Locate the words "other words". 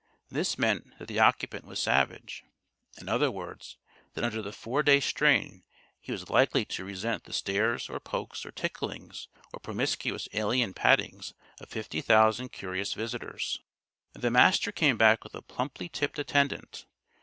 3.07-3.77